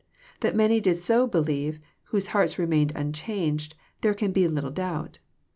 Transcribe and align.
That 0.39 0.55
many 0.55 0.79
did 0.81 0.97
so 0.97 1.27
believe 1.27 1.79
whose 2.05 2.29
iiearts 2.29 2.57
remained 2.57 2.91
unchanged, 2.95 3.75
there 4.01 4.15
can 4.15 4.31
be 4.31 4.47
little 4.47 4.71
doubt. 4.71 5.19